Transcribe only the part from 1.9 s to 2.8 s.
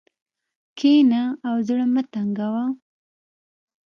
مه تنګوه.